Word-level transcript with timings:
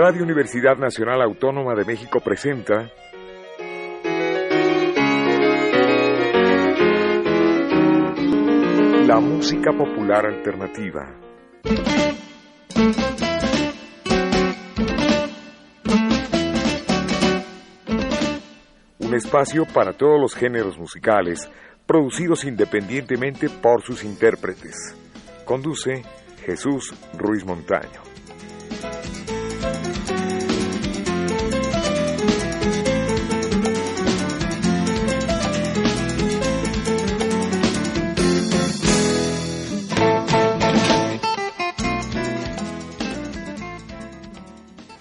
Radio 0.00 0.22
Universidad 0.22 0.76
Nacional 0.76 1.20
Autónoma 1.22 1.74
de 1.74 1.84
México 1.84 2.20
presenta 2.20 2.88
La 9.08 9.18
música 9.18 9.72
popular 9.72 10.24
alternativa. 10.26 11.04
Un 19.00 19.14
espacio 19.14 19.64
para 19.74 19.94
todos 19.94 20.20
los 20.20 20.32
géneros 20.36 20.78
musicales, 20.78 21.50
producidos 21.88 22.44
independientemente 22.44 23.48
por 23.50 23.82
sus 23.82 24.04
intérpretes. 24.04 24.76
Conduce 25.44 26.04
Jesús 26.46 26.94
Ruiz 27.18 27.44
Montaño. 27.44 28.07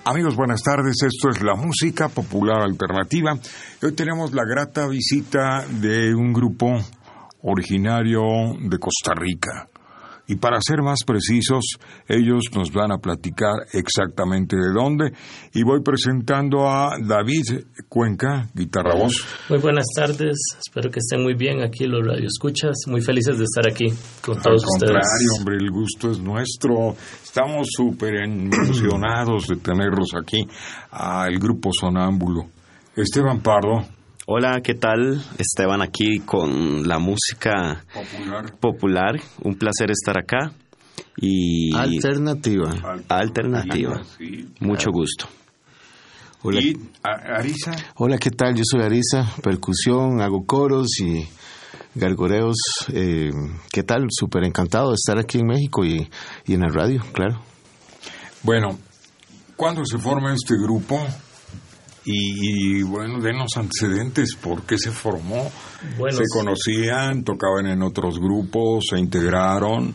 Amigos, 0.09 0.37
buenas 0.37 0.63
tardes. 0.63 0.95
Esto 1.03 1.31
es 1.31 1.43
la 1.43 1.53
música 1.55 2.07
popular 2.07 2.61
alternativa. 2.61 3.37
Hoy 3.83 3.91
tenemos 3.91 4.31
la 4.31 4.45
grata 4.45 4.87
visita 4.87 5.65
de 5.67 6.15
un 6.15 6.31
grupo 6.31 6.77
originario 7.41 8.21
de 8.57 8.79
Costa 8.79 9.13
Rica. 9.13 9.67
Y 10.27 10.35
para 10.35 10.59
ser 10.61 10.81
más 10.81 10.99
precisos, 11.05 11.63
ellos 12.07 12.43
nos 12.53 12.71
van 12.71 12.91
a 12.91 12.97
platicar 12.97 13.53
exactamente 13.71 14.57
de 14.57 14.73
dónde. 14.73 15.13
Y 15.53 15.63
voy 15.63 15.81
presentando 15.81 16.69
a 16.69 16.97
David 17.01 17.65
Cuenca, 17.87 18.49
guitarra 18.53 18.95
voz. 18.95 19.25
Muy 19.49 19.59
buenas 19.59 19.85
tardes, 19.95 20.37
espero 20.59 20.91
que 20.91 20.99
estén 20.99 21.23
muy 21.23 21.33
bien 21.33 21.63
aquí 21.63 21.85
los 21.85 22.05
radioescuchas. 22.05 22.75
Muy 22.87 23.01
felices 23.01 23.37
de 23.37 23.45
estar 23.45 23.65
aquí 23.67 23.85
con 24.21 24.41
todos 24.41 24.63
ustedes. 24.65 24.95
Al 24.95 25.01
contrario, 25.01 25.29
hombre, 25.39 25.55
el 25.59 25.71
gusto 25.71 26.11
es 26.11 26.19
nuestro. 26.19 26.95
Estamos 27.23 27.67
súper 27.69 28.15
emocionados 28.15 29.47
de 29.47 29.55
tenerlos 29.57 30.09
aquí, 30.19 30.45
al 30.91 31.37
grupo 31.39 31.69
Sonámbulo. 31.71 32.47
Esteban 32.95 33.41
Pardo, 33.41 33.85
Hola, 34.29 34.59
¿qué 34.61 34.73
tal? 34.73 35.23
Esteban 35.37 35.81
aquí 35.81 36.19
con 36.19 36.85
la 36.85 36.99
música 36.99 37.85
popular. 38.59 39.21
Un 39.41 39.55
placer 39.55 39.89
estar 39.89 40.17
acá. 40.17 40.51
Y 41.15 41.73
alternativa. 41.73 42.73
Alternativa. 43.07 44.01
Mucho 44.59 44.91
gusto. 44.91 45.29
Hola. 46.41 46.59
¿Y 46.59 46.75
Arisa? 47.03 47.71
Hola, 47.95 48.17
¿qué 48.17 48.31
tal? 48.31 48.53
Yo 48.53 48.63
soy 48.69 48.81
Arisa, 48.81 49.25
percusión, 49.41 50.19
hago 50.19 50.45
coros 50.45 50.99
y 50.99 51.25
gargoreos. 51.95 52.57
Eh, 52.91 53.31
¿Qué 53.71 53.83
tal? 53.83 54.07
Súper 54.09 54.43
encantado 54.43 54.89
de 54.89 54.95
estar 54.95 55.17
aquí 55.17 55.39
en 55.39 55.47
México 55.47 55.85
y, 55.85 56.05
y 56.45 56.53
en 56.53 56.59
la 56.59 56.67
radio, 56.67 57.01
claro. 57.13 57.41
Bueno, 58.43 58.77
¿cuándo 59.55 59.85
se 59.85 59.97
forma 59.97 60.33
este 60.33 60.55
grupo? 60.55 61.01
Y, 62.09 62.83
bueno, 62.83 63.19
denos 63.19 63.49
antecedentes, 63.57 64.35
¿por 64.41 64.63
qué 64.63 64.77
se 64.77 64.91
formó? 64.91 65.51
¿Se 66.09 66.23
conocían, 66.31 67.25
tocaban 67.25 67.67
en 67.67 67.81
otros 67.81 68.17
grupos, 68.17 68.85
se 68.91 68.97
integraron? 68.97 69.93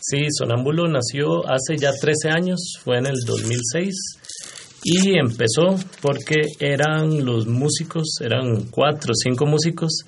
Sí, 0.00 0.28
Sonámbulo 0.30 0.86
nació 0.86 1.44
hace 1.48 1.76
ya 1.76 1.90
13 1.92 2.30
años, 2.30 2.78
fue 2.84 2.98
en 2.98 3.06
el 3.06 3.16
2006 3.26 3.94
y 4.84 5.18
empezó 5.18 5.74
porque 6.00 6.42
eran 6.60 7.24
los 7.24 7.48
músicos, 7.48 8.20
eran 8.20 8.66
cuatro 8.70 9.10
o 9.10 9.16
cinco 9.16 9.44
músicos 9.44 10.04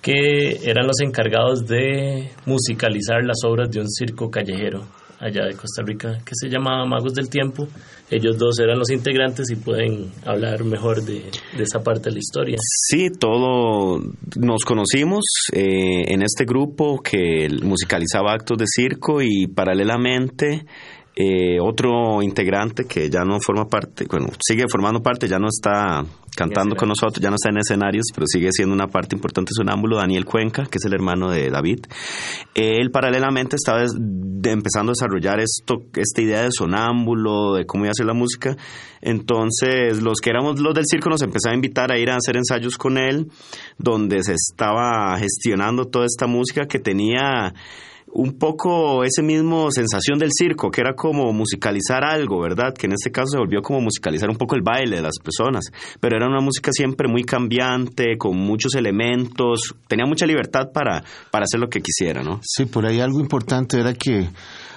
que 0.00 0.68
eran 0.68 0.88
los 0.88 1.00
encargados 1.00 1.64
de 1.64 2.32
musicalizar 2.44 3.22
las 3.24 3.44
obras 3.44 3.70
de 3.70 3.78
un 3.78 3.88
circo 3.88 4.28
callejero 4.28 4.84
allá 5.22 5.46
de 5.46 5.54
Costa 5.54 5.82
Rica 5.86 6.18
que 6.24 6.32
se 6.34 6.48
llamaba 6.48 6.84
Magos 6.84 7.14
del 7.14 7.28
Tiempo. 7.28 7.68
Ellos 8.10 8.36
dos 8.36 8.58
eran 8.58 8.78
los 8.78 8.90
integrantes 8.90 9.50
y 9.50 9.56
pueden 9.56 10.10
hablar 10.26 10.64
mejor 10.64 11.02
de, 11.02 11.22
esa 11.58 11.82
parte 11.82 12.10
de 12.10 12.16
la 12.16 12.18
historia. 12.18 12.56
Sí, 12.60 13.08
todo 13.08 14.00
nos 14.36 14.64
conocimos 14.64 15.22
eh, 15.52 16.12
en 16.12 16.22
este 16.22 16.44
grupo 16.44 17.00
que 17.00 17.48
musicalizaba 17.62 18.32
actos 18.32 18.58
de 18.58 18.66
circo 18.66 19.22
y 19.22 19.46
paralelamente 19.46 20.66
eh, 21.14 21.60
otro 21.60 22.22
integrante 22.22 22.84
que 22.84 23.10
ya 23.10 23.22
no 23.24 23.38
forma 23.38 23.66
parte, 23.68 24.06
bueno, 24.10 24.28
sigue 24.40 24.64
formando 24.66 25.02
parte, 25.02 25.28
ya 25.28 25.38
no 25.38 25.48
está 25.48 26.04
cantando 26.34 26.74
con 26.74 26.88
nosotros, 26.88 27.22
ya 27.22 27.28
no 27.28 27.36
está 27.36 27.50
en 27.50 27.58
escenarios, 27.58 28.06
pero 28.14 28.26
sigue 28.26 28.48
siendo 28.50 28.74
una 28.74 28.86
parte 28.86 29.14
importante 29.14 29.50
de 29.50 29.56
Sonámbulo, 29.56 29.98
Daniel 29.98 30.24
Cuenca, 30.24 30.64
que 30.64 30.78
es 30.78 30.84
el 30.86 30.94
hermano 30.94 31.30
de 31.30 31.50
David. 31.50 31.80
Él 32.54 32.90
paralelamente 32.90 33.56
estaba 33.56 33.82
empezando 33.82 34.92
a 34.92 34.94
desarrollar 34.94 35.40
esto, 35.40 35.82
esta 35.96 36.22
idea 36.22 36.42
de 36.44 36.50
Sonámbulo, 36.50 37.54
de 37.54 37.66
cómo 37.66 37.84
iba 37.84 37.90
a 37.90 37.92
hacer 37.92 38.06
la 38.06 38.14
música. 38.14 38.56
Entonces, 39.02 40.00
los 40.00 40.18
que 40.22 40.30
éramos 40.30 40.60
los 40.60 40.74
del 40.74 40.84
circo 40.90 41.10
nos 41.10 41.20
empezaron 41.20 41.54
a 41.54 41.56
invitar 41.56 41.92
a 41.92 41.98
ir 41.98 42.08
a 42.08 42.16
hacer 42.16 42.38
ensayos 42.38 42.78
con 42.78 42.96
él, 42.96 43.30
donde 43.76 44.22
se 44.22 44.32
estaba 44.32 45.14
gestionando 45.18 45.88
toda 45.88 46.06
esta 46.06 46.26
música 46.26 46.64
que 46.66 46.78
tenía 46.78 47.52
un 48.14 48.38
poco 48.38 49.04
ese 49.04 49.22
mismo 49.22 49.70
sensación 49.70 50.18
del 50.18 50.30
circo, 50.32 50.70
que 50.70 50.82
era 50.82 50.94
como 50.94 51.32
musicalizar 51.32 52.04
algo, 52.04 52.40
¿verdad? 52.40 52.74
Que 52.74 52.86
en 52.86 52.92
este 52.92 53.10
caso 53.10 53.28
se 53.32 53.38
volvió 53.38 53.62
como 53.62 53.80
musicalizar 53.80 54.28
un 54.28 54.36
poco 54.36 54.54
el 54.54 54.62
baile 54.62 54.96
de 54.96 55.02
las 55.02 55.18
personas, 55.18 55.64
pero 56.00 56.16
era 56.16 56.28
una 56.28 56.40
música 56.40 56.70
siempre 56.72 57.08
muy 57.08 57.24
cambiante, 57.24 58.18
con 58.18 58.36
muchos 58.36 58.74
elementos, 58.74 59.74
tenía 59.88 60.04
mucha 60.06 60.26
libertad 60.26 60.70
para, 60.72 61.02
para 61.30 61.44
hacer 61.44 61.60
lo 61.60 61.68
que 61.68 61.80
quisiera, 61.80 62.22
¿no? 62.22 62.40
Sí, 62.42 62.66
por 62.66 62.86
ahí 62.86 63.00
algo 63.00 63.20
importante 63.20 63.80
era 63.80 63.94
que 63.94 64.28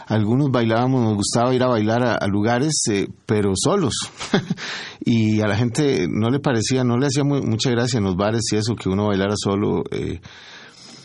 algunos 0.08 0.52
bailábamos, 0.52 1.02
nos 1.02 1.16
gustaba 1.16 1.54
ir 1.54 1.64
a 1.64 1.68
bailar 1.68 2.04
a, 2.04 2.28
lugares, 2.28 2.74
eh, 2.92 3.08
pero 3.26 3.54
solos. 3.56 3.94
y 5.04 5.42
a 5.42 5.48
la 5.48 5.58
gente 5.58 6.08
no 6.10 6.30
le 6.30 6.40
parecía, 6.40 6.84
no 6.84 6.98
le 6.98 7.08
hacía 7.08 7.24
mucha 7.24 7.72
gracia 7.72 7.98
en 7.98 8.04
los 8.04 8.16
bares 8.16 8.44
y 8.52 8.58
eso, 8.58 8.76
que 8.76 8.90
uno 8.90 9.08
bailara 9.08 9.34
solo. 9.36 9.84
Eh, 9.92 10.20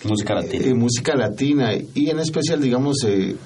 Música 0.05 0.34
latina. 0.34 0.66
Eh, 0.66 0.75
música 0.75 1.15
latina. 1.15 1.71
Y 1.94 2.11
en 2.11 2.19
especial, 2.19 2.61
digamos, 2.61 2.97
eh, 3.06 3.37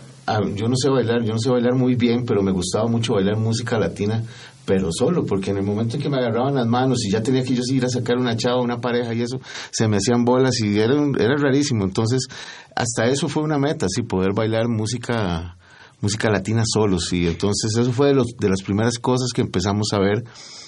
yo 0.55 0.69
no 0.69 0.77
sé 0.77 0.89
bailar, 0.89 1.23
yo 1.23 1.33
no 1.33 1.39
sé 1.39 1.51
bailar 1.51 1.75
muy 1.75 1.97
bien, 1.97 2.25
pero 2.25 2.43
me 2.43 2.53
gustaba 2.53 2.87
mucho 2.87 3.15
bailar 3.15 3.37
música 3.37 3.79
latina, 3.79 4.23
pero 4.65 4.89
solo, 4.91 5.27
porque 5.27 5.51
en 5.51 5.59
el 5.59 5.65
momento 5.65 5.97
en 5.97 6.03
que 6.03 6.09
me 6.09 6.17
agarraban 6.17 6.55
las 6.55 6.67
manos 6.67 7.05
y 7.05 7.11
ya 7.11 7.23
tenía 7.23 7.43
que 7.43 7.55
yo 7.55 7.63
ir 7.71 7.85
a 7.85 7.89
sacar 7.89 8.17
una 8.17 8.37
chava, 8.37 8.61
una 8.61 8.81
pareja 8.81 9.13
y 9.13 9.23
eso, 9.23 9.39
se 9.71 9.89
me 9.89 9.99
hacían 9.99 10.25
bolas 10.25 10.61
y 10.61 10.79
era, 10.79 10.95
era 11.19 11.37
rarísimo. 11.37 11.85
Entonces, 11.85 12.27
hasta 12.75 13.07
eso 13.07 13.29
fue 13.29 13.43
una 13.43 13.59
meta, 13.59 13.87
sí, 13.89 14.03
poder 14.03 14.33
bailar 14.35 14.69
música 14.69 15.57
música 16.01 16.31
latina 16.31 16.65
solo, 16.67 16.99
sí. 16.99 17.27
Entonces, 17.27 17.77
eso 17.79 17.91
fue 17.93 18.09
de, 18.09 18.15
los, 18.15 18.37
de 18.39 18.51
las 18.51 18.63
primeras 18.63 18.99
cosas 18.99 19.31
que 19.35 19.41
empezamos 19.41 19.89
a 19.93 19.99
ver 19.99 20.23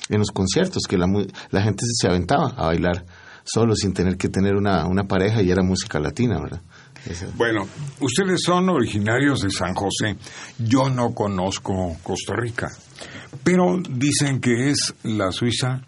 en 0.08 0.19
los 0.19 0.30
conciertos, 0.30 0.84
que 0.88 0.96
la, 0.96 1.06
la 1.50 1.62
gente 1.62 1.84
se 1.86 2.08
aventaba 2.08 2.54
a 2.56 2.66
bailar 2.66 3.04
solo 3.46 3.74
sin 3.74 3.94
tener 3.94 4.16
que 4.16 4.28
tener 4.28 4.54
una, 4.54 4.86
una 4.86 5.04
pareja 5.04 5.40
y 5.42 5.50
era 5.50 5.62
música 5.62 5.98
latina, 5.98 6.40
¿verdad? 6.40 6.60
Bueno, 7.36 7.66
ustedes 8.00 8.40
son 8.44 8.68
originarios 8.68 9.40
de 9.42 9.50
San 9.50 9.74
José. 9.74 10.16
Yo 10.58 10.90
no 10.90 11.14
conozco 11.14 11.96
Costa 12.02 12.34
Rica, 12.34 12.68
pero 13.44 13.80
dicen 13.88 14.40
que 14.40 14.70
es 14.70 14.94
la 15.04 15.30
Suiza 15.30 15.82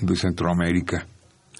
de 0.00 0.16
Centroamérica. 0.16 1.06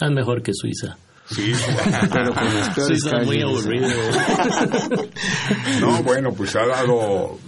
Es 0.00 0.10
mejor 0.10 0.43
que 0.43 0.53
Suiza. 0.54 0.97
Sí, 1.27 1.53
pero 2.13 2.33
con 2.33 2.86
Suiza 2.86 3.18
es 3.18 3.27
muy 3.27 3.42
aburrido. 3.42 3.89
no, 5.80 6.03
bueno, 6.03 6.30
pues 6.36 6.54
ha 6.54 6.66
dado 6.66 7.39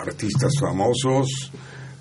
artistas 0.00 0.52
famosos, 0.60 1.52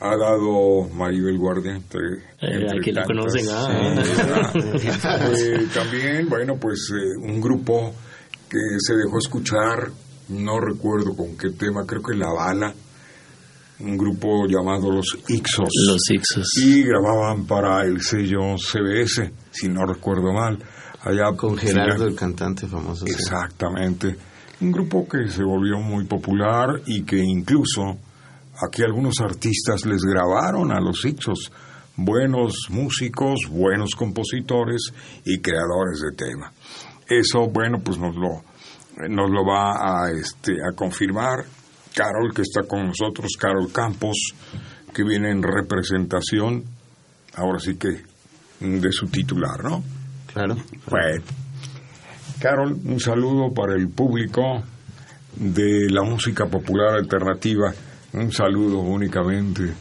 ha 0.04 0.18
dado 0.18 0.90
Maribel 0.94 1.38
Guardia. 1.38 1.76
Entre, 1.76 2.02
eh, 2.42 2.68
aquí 2.78 2.92
la 2.92 3.04
conocen. 3.06 3.46
Ah. 3.50 4.52
Eh, 4.54 5.68
también, 5.74 6.28
bueno, 6.30 6.58
pues 6.60 6.92
eh, 6.92 7.18
un 7.22 7.40
grupo 7.40 7.94
que 8.50 8.60
se 8.80 8.96
dejó 8.96 9.18
escuchar, 9.18 9.90
no 10.30 10.60
recuerdo 10.60 11.16
con 11.16 11.38
qué 11.38 11.52
tema, 11.52 11.86
creo 11.86 12.02
que 12.02 12.16
La 12.16 12.32
Bala, 12.32 12.74
un 13.80 13.98
grupo 13.98 14.46
llamado 14.48 14.92
Los 14.92 15.18
Ixos. 15.28 15.70
Los 15.88 16.02
Ixos. 16.12 16.48
Y 16.58 16.84
grababan 16.84 17.46
para 17.46 17.84
el 17.86 18.02
sello 18.02 18.58
CBS, 18.58 19.32
si 19.52 19.70
no 19.70 19.86
recuerdo 19.86 20.34
mal. 20.34 20.60
Allá 21.02 21.36
con 21.36 21.58
Gerardo, 21.58 22.06
el 22.06 22.16
cantante 22.16 22.68
famoso. 22.68 23.06
Exactamente. 23.06 24.16
Un 24.62 24.72
grupo 24.72 25.08
que 25.08 25.28
se 25.30 25.44
volvió 25.44 25.80
muy 25.80 26.06
popular 26.06 26.82
y 26.86 27.04
que 27.04 27.18
incluso 27.18 27.98
Aquí 28.62 28.84
algunos 28.84 29.20
artistas 29.20 29.86
les 29.86 30.02
grabaron 30.02 30.72
a 30.72 30.80
los 30.80 31.04
Ixos, 31.06 31.52
buenos 31.96 32.68
músicos, 32.70 33.48
buenos 33.50 33.96
compositores 33.96 34.94
y 35.26 35.40
creadores 35.40 36.02
de 36.02 36.16
tema. 36.16 36.52
Eso, 37.08 37.48
bueno, 37.48 37.80
pues 37.84 37.98
nos 37.98 38.16
lo, 38.16 38.44
nos 39.10 39.30
lo 39.30 39.46
va 39.46 40.06
a, 40.06 40.12
este, 40.12 40.54
a 40.54 40.76
confirmar 40.76 41.46
Carol, 41.94 42.34
que 42.34 42.42
está 42.42 42.62
con 42.68 42.88
nosotros, 42.88 43.32
Carol 43.40 43.72
Campos, 43.72 44.34
que 44.94 45.04
viene 45.04 45.32
en 45.32 45.44
representación, 45.44 46.64
ahora 47.36 47.60
sí 47.60 47.76
que, 47.76 48.02
de 48.60 48.92
su 48.92 49.08
titular, 49.08 49.64
¿no? 49.64 49.84
Claro. 50.34 50.56
Bueno. 50.90 51.24
Carol, 52.40 52.78
un 52.86 53.00
saludo 53.00 53.54
para 53.54 53.76
el 53.76 53.90
público 53.90 54.64
de 55.36 55.90
la 55.90 56.04
música 56.04 56.46
popular 56.48 56.96
alternativa. 56.96 57.74
Un 58.14 58.32
saludo 58.32 58.80
únicamente. 58.80 59.74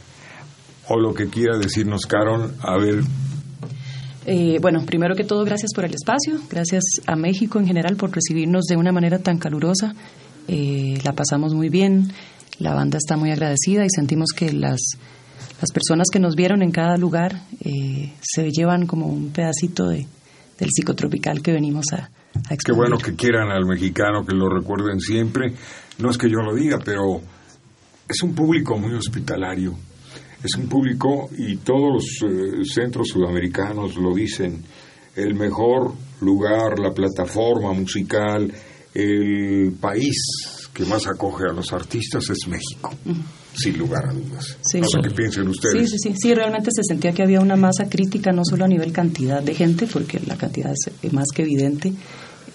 O 0.89 0.99
lo 0.99 1.13
que 1.13 1.27
quiera 1.27 1.57
decirnos, 1.57 2.05
Carol, 2.05 2.53
a 2.61 2.77
ver. 2.77 3.03
Eh, 4.25 4.57
bueno, 4.61 4.85
primero 4.85 5.15
que 5.15 5.23
todo, 5.23 5.43
gracias 5.45 5.71
por 5.73 5.85
el 5.85 5.93
espacio. 5.93 6.39
Gracias 6.49 6.83
a 7.05 7.15
México 7.15 7.59
en 7.59 7.67
general 7.67 7.95
por 7.95 8.11
recibirnos 8.11 8.65
de 8.65 8.75
una 8.75 8.91
manera 8.91 9.19
tan 9.19 9.37
calurosa. 9.37 9.93
Eh, 10.47 10.99
la 11.03 11.13
pasamos 11.13 11.53
muy 11.53 11.69
bien. 11.69 12.11
La 12.59 12.73
banda 12.73 12.97
está 12.97 13.17
muy 13.17 13.31
agradecida 13.31 13.85
y 13.85 13.89
sentimos 13.89 14.31
que 14.35 14.51
las, 14.51 14.79
las 15.61 15.71
personas 15.71 16.07
que 16.11 16.19
nos 16.19 16.35
vieron 16.35 16.61
en 16.63 16.71
cada 16.71 16.97
lugar 16.97 17.41
eh, 17.61 18.13
se 18.21 18.49
llevan 18.51 18.87
como 18.87 19.07
un 19.07 19.31
pedacito 19.31 19.87
de, 19.87 20.07
del 20.59 20.69
psicotropical 20.71 21.41
que 21.41 21.51
venimos 21.51 21.85
a, 21.93 22.09
a 22.49 22.57
Qué 22.63 22.71
bueno 22.71 22.97
que 22.97 23.15
quieran 23.15 23.51
al 23.51 23.65
mexicano, 23.65 24.25
que 24.25 24.35
lo 24.35 24.49
recuerden 24.49 24.99
siempre. 24.99 25.53
No 25.99 26.09
es 26.09 26.17
que 26.17 26.29
yo 26.29 26.39
lo 26.39 26.53
diga, 26.55 26.79
pero 26.83 27.21
es 28.07 28.21
un 28.23 28.33
público 28.33 28.77
muy 28.77 28.93
hospitalario. 28.93 29.75
Es 30.43 30.55
un 30.57 30.67
público, 30.67 31.29
y 31.37 31.57
todos 31.57 31.93
los 31.93 32.31
eh, 32.31 32.65
centros 32.65 33.07
sudamericanos 33.07 33.95
lo 33.95 34.13
dicen, 34.13 34.61
el 35.15 35.35
mejor 35.35 35.93
lugar, 36.21 36.79
la 36.79 36.93
plataforma 36.93 37.71
musical, 37.71 38.51
el 38.93 39.73
país 39.79 40.15
que 40.73 40.85
más 40.85 41.07
acoge 41.07 41.43
a 41.49 41.53
los 41.53 41.71
artistas 41.71 42.29
es 42.29 42.47
México. 42.47 42.93
Sin 43.53 43.77
lugar 43.77 44.07
a 44.09 44.13
dudas. 44.13 44.57
Sí. 44.63 44.81
no 44.81 44.87
sé 44.87 44.97
qué 45.03 45.11
piensen 45.11 45.47
ustedes. 45.47 45.89
Sí, 45.89 45.97
sí, 45.97 46.09
sí, 46.09 46.15
sí, 46.19 46.33
realmente 46.33 46.71
se 46.73 46.81
sentía 46.83 47.11
que 47.11 47.21
había 47.21 47.39
una 47.39 47.55
masa 47.55 47.87
crítica, 47.87 48.31
no 48.31 48.41
solo 48.43 48.65
a 48.65 48.67
nivel 48.67 48.91
cantidad 48.91 49.41
de 49.41 49.53
gente, 49.53 49.85
porque 49.85 50.19
la 50.25 50.35
cantidad 50.35 50.73
es 50.73 51.13
más 51.13 51.27
que 51.33 51.43
evidente, 51.43 51.93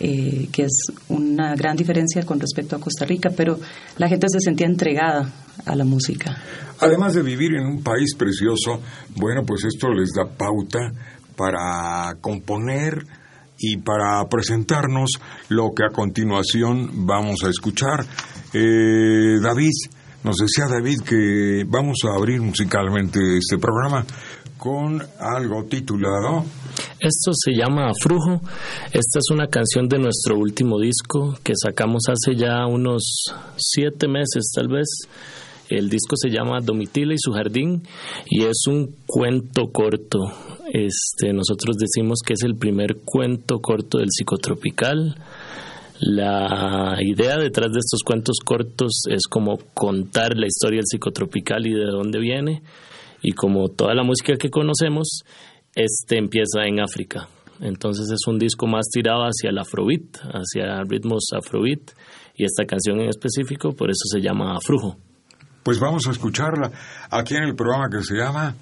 eh, 0.00 0.48
que 0.52 0.62
es 0.62 0.92
una 1.08 1.54
gran 1.54 1.76
diferencia 1.76 2.24
con 2.24 2.38
respecto 2.38 2.76
a 2.76 2.80
Costa 2.80 3.04
Rica, 3.04 3.30
pero 3.36 3.58
la 3.96 4.08
gente 4.08 4.26
se 4.28 4.40
sentía 4.40 4.66
entregada 4.66 5.30
a 5.64 5.74
la 5.74 5.84
música. 5.84 6.36
Además 6.80 7.14
de 7.14 7.22
vivir 7.22 7.54
en 7.54 7.66
un 7.66 7.82
país 7.82 8.14
precioso, 8.16 8.80
bueno, 9.16 9.42
pues 9.44 9.64
esto 9.64 9.88
les 9.88 10.10
da 10.12 10.24
pauta 10.24 10.92
para 11.36 12.14
componer 12.20 13.04
y 13.58 13.76
para 13.78 14.24
presentarnos 14.28 15.10
lo 15.48 15.72
que 15.74 15.84
a 15.84 15.92
continuación 15.92 17.06
vamos 17.06 17.42
a 17.44 17.48
escuchar. 17.48 18.06
Eh, 18.52 19.38
David, 19.42 19.72
nos 20.24 20.36
decía 20.36 20.66
David 20.68 21.00
que 21.02 21.64
vamos 21.66 21.98
a 22.04 22.16
abrir 22.16 22.40
musicalmente 22.40 23.18
este 23.38 23.58
programa 23.58 24.04
con 24.58 25.00
algo 25.20 25.64
titulado 25.64 26.44
Esto 27.00 27.30
se 27.32 27.52
llama 27.52 27.92
Frujo. 28.02 28.40
Esta 28.86 29.18
es 29.18 29.30
una 29.30 29.46
canción 29.46 29.88
de 29.88 29.98
nuestro 29.98 30.36
último 30.36 30.78
disco 30.80 31.38
que 31.42 31.54
sacamos 31.56 32.02
hace 32.08 32.36
ya 32.36 32.66
unos 32.66 33.24
siete 33.56 34.08
meses 34.08 34.52
tal 34.54 34.68
vez. 34.68 34.88
El 35.68 35.88
disco 35.88 36.16
se 36.16 36.30
llama 36.30 36.60
Domitila 36.62 37.14
y 37.14 37.18
su 37.18 37.32
jardín 37.32 37.82
y 38.26 38.44
es 38.44 38.66
un 38.68 38.96
cuento 39.06 39.70
corto. 39.72 40.18
Este, 40.72 41.32
nosotros 41.32 41.76
decimos 41.78 42.20
que 42.26 42.34
es 42.34 42.42
el 42.42 42.56
primer 42.56 42.98
cuento 43.04 43.60
corto 43.60 43.98
del 43.98 44.08
psicotropical. 44.10 45.14
La 46.00 46.96
idea 47.00 47.38
detrás 47.38 47.72
de 47.72 47.80
estos 47.80 48.02
cuentos 48.04 48.38
cortos 48.44 49.02
es 49.10 49.26
como 49.28 49.58
contar 49.74 50.36
la 50.36 50.46
historia 50.46 50.78
del 50.78 50.86
psicotropical 50.86 51.66
y 51.66 51.74
de 51.74 51.86
dónde 51.86 52.18
viene. 52.18 52.62
Y 53.22 53.32
como 53.32 53.68
toda 53.68 53.94
la 53.94 54.02
música 54.02 54.34
que 54.36 54.50
conocemos, 54.50 55.22
este 55.74 56.18
empieza 56.18 56.64
en 56.66 56.80
África. 56.80 57.28
Entonces 57.60 58.10
es 58.10 58.26
un 58.28 58.38
disco 58.38 58.66
más 58.66 58.86
tirado 58.92 59.22
hacia 59.22 59.50
el 59.50 59.58
afrobeat, 59.58 60.18
hacia 60.32 60.82
ritmos 60.84 61.28
afrobeat. 61.36 61.90
Y 62.34 62.44
esta 62.44 62.64
canción 62.64 63.00
en 63.00 63.08
específico, 63.08 63.72
por 63.72 63.90
eso 63.90 64.04
se 64.12 64.20
llama 64.20 64.56
Afrujo. 64.56 64.96
Pues 65.64 65.80
vamos 65.80 66.06
a 66.06 66.12
escucharla 66.12 66.70
aquí 67.10 67.34
en 67.34 67.42
el 67.42 67.56
programa 67.56 67.88
que 67.90 68.02
se 68.02 68.14
llama, 68.14 68.54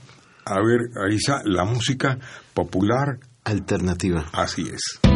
a 0.45 0.61
ver, 0.61 0.81
Arisa, 1.05 1.43
la 1.45 1.65
música 1.65 2.19
popular 2.55 3.19
Alternativa. 3.45 4.25
Así 4.33 4.63
es. 4.63 5.16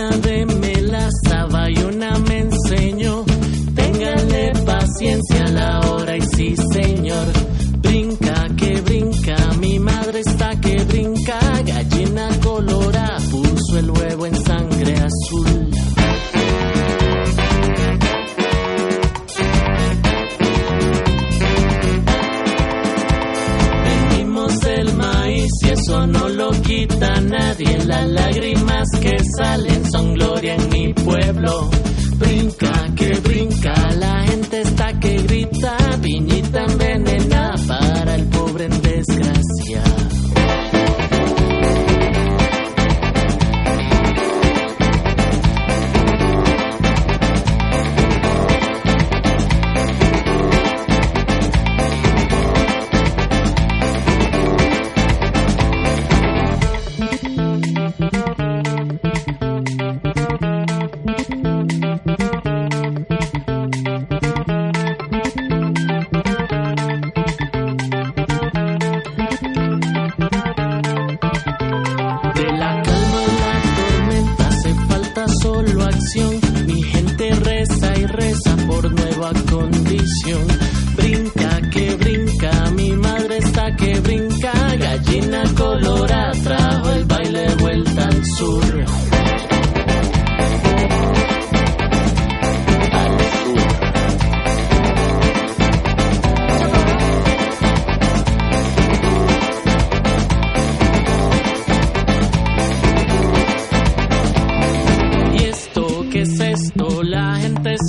another 0.00 0.49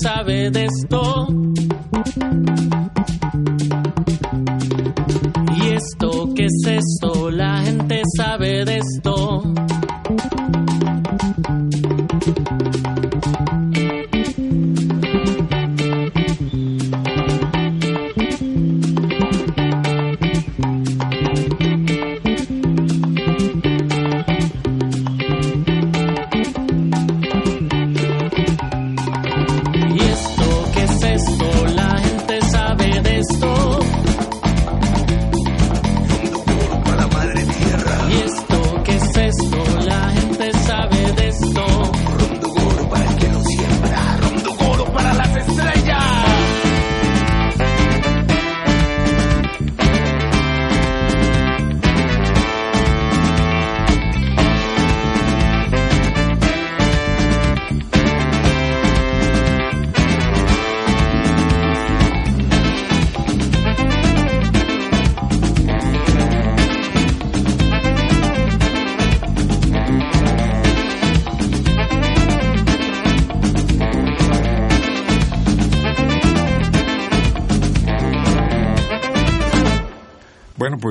sabe 0.02 0.50
de 0.50 0.66
esto. 0.66 1.28
¿Y 5.56 5.70
esto 5.70 6.34
qué 6.36 6.46
es 6.46 6.68
esto? 6.68 7.30
La 7.30 7.62
gente 7.62 8.02
sabe 8.18 8.66
de 8.66 8.78
esto. 8.78 9.44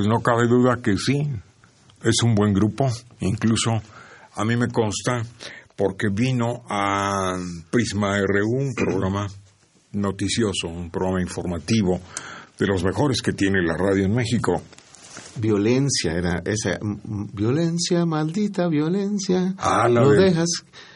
No 0.07 0.21
cabe 0.21 0.47
duda 0.47 0.81
que 0.83 0.97
sí, 0.97 1.29
es 2.03 2.23
un 2.23 2.35
buen 2.35 2.55
grupo, 2.55 2.89
incluso 3.21 3.71
a 4.35 4.45
mí 4.45 4.57
me 4.57 4.69
consta 4.69 5.23
porque 5.77 6.09
vino 6.13 6.63
a 6.69 7.37
Prisma 7.71 8.19
RU, 8.19 8.51
un 8.51 8.75
programa 8.75 9.27
noticioso, 9.93 10.69
un 10.69 10.91
programa 10.91 11.21
informativo 11.21 12.01
de 12.59 12.67
los 12.67 12.85
mejores 12.85 13.23
que 13.23 13.33
tiene 13.33 13.63
la 13.63 13.77
radio 13.77 14.05
en 14.05 14.15
México. 14.15 14.63
Violencia, 15.37 16.13
era 16.13 16.43
esa 16.45 16.79
violencia, 17.33 18.05
maldita 18.07 18.69
violencia. 18.69 19.55
Ah, 19.59 19.89
la 19.89 20.01
no 20.01 20.11
de, 20.11 20.25
dejas 20.25 20.49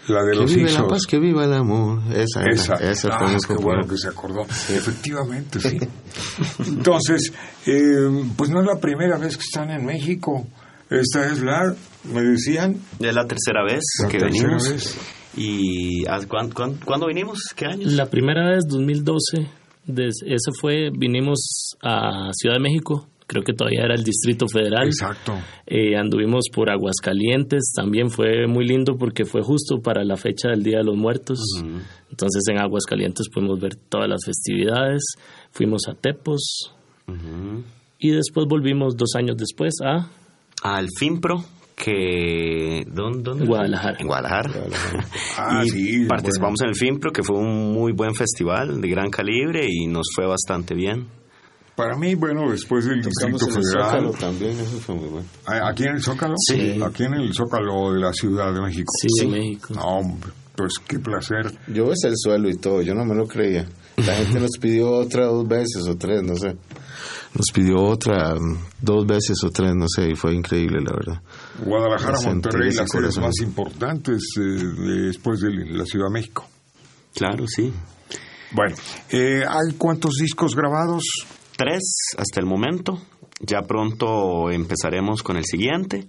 la 0.08 0.22
de 0.24 0.32
que 0.32 0.36
los 0.38 0.54
vive 0.54 0.70
hijos. 0.70 0.82
la 0.82 0.88
paz, 0.88 1.02
que 1.08 1.18
viva 1.18 1.44
el 1.44 1.52
amor. 1.52 2.00
Esa, 2.12 2.42
era, 2.42 2.52
Esa, 2.52 2.74
esa 2.74 3.08
ah, 3.12 3.36
fue 3.46 3.56
qué 3.56 3.62
bueno 3.62 3.86
que 3.88 3.96
se 3.96 4.08
acordó. 4.08 4.42
Efectivamente, 4.42 5.60
sí. 5.60 5.78
Entonces, 6.66 7.32
eh, 7.66 8.24
pues 8.36 8.50
no 8.50 8.60
es 8.60 8.66
la 8.66 8.78
primera 8.80 9.18
vez 9.18 9.36
que 9.36 9.42
están 9.44 9.70
en 9.70 9.84
México. 9.84 10.46
Esta 10.90 11.26
es 11.26 11.40
la, 11.42 11.74
me 12.12 12.22
decían, 12.22 12.76
Es 13.00 13.14
la 13.14 13.26
tercera 13.26 13.64
vez 13.64 13.82
La 14.02 14.08
que 14.08 14.18
tercera 14.18 14.42
venimos. 14.48 14.68
vez. 14.70 14.98
¿Y 15.36 16.06
¿a 16.08 16.18
cuán- 16.28 16.50
cuán- 16.52 16.78
cuándo 16.84 17.06
vinimos? 17.06 17.38
¿Qué 17.56 17.66
años? 17.66 17.92
La 17.92 18.06
primera 18.06 18.50
vez, 18.50 18.64
2012, 18.68 19.48
des- 19.86 20.22
ese 20.24 20.50
fue, 20.60 20.90
vinimos 20.96 21.76
a 21.82 22.30
Ciudad 22.32 22.56
de 22.56 22.60
México, 22.60 23.08
creo 23.26 23.42
que 23.42 23.52
todavía 23.52 23.84
era 23.84 23.94
el 23.94 24.04
Distrito 24.04 24.46
Federal. 24.48 24.86
exacto. 24.86 25.34
Eh, 25.66 25.96
anduvimos 25.96 26.44
por 26.52 26.70
Aguascalientes, 26.70 27.72
también 27.74 28.10
fue 28.10 28.46
muy 28.46 28.66
lindo 28.66 28.96
porque 28.98 29.24
fue 29.24 29.42
justo 29.42 29.80
para 29.80 30.04
la 30.04 30.16
fecha 30.16 30.48
del 30.48 30.62
Día 30.62 30.78
de 30.78 30.84
los 30.84 30.96
Muertos. 30.96 31.38
Entonces 32.10 32.42
en 32.48 32.58
Aguascalientes 32.58 33.28
pudimos 33.32 33.60
ver 33.60 33.76
todas 33.76 34.08
las 34.08 34.24
festividades, 34.24 35.02
fuimos 35.50 35.88
a 35.88 35.94
Tepos 35.94 36.74
y 37.98 38.10
después 38.10 38.46
volvimos 38.46 38.96
dos 38.96 39.14
años 39.16 39.36
después 39.36 39.74
a 39.82 40.08
Al 40.62 40.88
FIMPRO, 40.98 41.44
que... 41.74 42.84
¿Dónde? 42.86 43.22
dónde? 43.22 43.46
Guadalajara. 43.46 43.96
En 43.98 44.06
Guadalajara. 44.06 44.50
Ah, 45.36 45.62
y 45.64 45.68
sí, 45.68 46.06
participamos 46.06 46.60
en 46.62 46.68
el 46.68 46.74
FIMPRO, 46.76 47.10
que 47.10 47.22
fue 47.22 47.36
un 47.36 47.72
muy 47.72 47.92
buen 47.92 48.14
festival 48.14 48.80
de 48.80 48.88
gran 48.88 49.10
calibre 49.10 49.66
y 49.68 49.86
nos 49.86 50.06
fue 50.14 50.26
bastante 50.26 50.74
bien. 50.74 51.08
Para 51.76 51.96
mí, 51.96 52.14
bueno, 52.14 52.50
después 52.50 52.84
del 52.84 53.02
Tocamos 53.02 53.40
Distrito 53.40 53.46
en 53.50 53.56
el 53.56 53.64
Federal, 53.72 53.90
Zócalo 53.90 54.10
también, 54.12 54.60
eso 54.60 54.78
fue 54.78 54.94
muy 54.94 55.08
bueno. 55.08 55.26
¿a- 55.46 55.68
¿aquí 55.70 55.82
en 55.84 55.96
el 55.96 56.02
Zócalo? 56.02 56.34
Sí. 56.48 56.80
Aquí 56.82 57.02
en 57.04 57.14
el 57.14 57.34
Zócalo 57.34 57.92
de 57.92 58.00
la 58.00 58.12
Ciudad 58.12 58.52
de 58.54 58.60
México. 58.60 58.92
Sí, 59.00 59.24
de 59.26 59.30
México. 59.38 59.74
No, 59.74 59.82
hombre, 59.82 60.30
pues 60.54 60.74
qué 60.86 60.98
placer. 61.00 61.52
Yo 61.66 61.86
besé 61.88 62.08
el 62.08 62.14
suelo 62.16 62.48
y 62.48 62.56
todo, 62.56 62.80
yo 62.82 62.94
no 62.94 63.04
me 63.04 63.14
lo 63.16 63.26
creía. 63.26 63.66
La 63.96 64.14
gente 64.14 64.38
nos 64.40 64.56
pidió 64.60 64.90
otra 64.92 65.26
dos 65.26 65.48
veces 65.48 65.82
o 65.88 65.96
tres, 65.96 66.22
no 66.22 66.36
sé. 66.36 66.56
Nos 67.36 67.46
pidió 67.52 67.82
otra 67.82 68.36
dos 68.80 69.04
veces 69.06 69.36
o 69.42 69.50
tres, 69.50 69.72
no 69.74 69.86
sé, 69.88 70.08
y 70.10 70.14
fue 70.14 70.32
increíble, 70.32 70.78
la 70.80 70.92
verdad. 70.92 71.22
Guadalajara, 71.64 72.20
Monterrey, 72.24 72.72
las 72.72 72.88
sedes 72.88 73.18
más 73.18 73.34
importantes 73.42 74.22
eh, 74.40 74.42
después 75.06 75.40
de 75.40 75.50
la 75.72 75.84
Ciudad 75.84 76.06
de 76.06 76.12
México. 76.12 76.46
Claro, 77.12 77.48
sí. 77.48 77.72
Bueno, 78.52 78.76
eh, 79.10 79.42
¿hay 79.48 79.74
cuántos 79.76 80.12
discos 80.20 80.54
grabados? 80.54 81.02
Tres 81.56 81.82
hasta 82.18 82.40
el 82.40 82.46
momento. 82.46 82.98
Ya 83.40 83.62
pronto 83.62 84.50
empezaremos 84.50 85.22
con 85.22 85.36
el 85.36 85.44
siguiente. 85.44 86.06